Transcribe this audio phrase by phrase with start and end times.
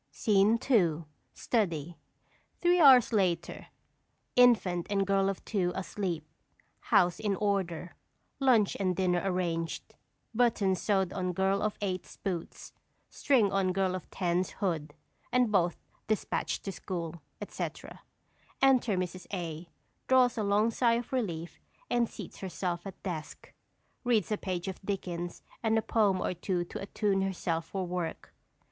[0.09, 1.03] _SCENE II.
[1.35, 1.95] STUDY.
[2.59, 3.67] [_Three hours later;
[4.35, 6.25] infant and Girl of Two asleep;
[6.79, 7.93] house in order;
[8.39, 9.93] lunch and dinner arranged;
[10.33, 12.73] buttons sewed on Girl of Eight's boots,
[13.11, 14.95] string on Girl of Ten's hood,
[15.31, 15.77] and both
[16.07, 18.01] dispatched to school, etc.
[18.59, 19.27] Enter Mrs.
[19.31, 19.69] A.
[20.07, 21.59] Draws a long sigh of relief
[21.91, 23.53] and seats herself at desk.
[24.03, 28.33] Reads a page of Dickens and a poem or two to attune herself for work.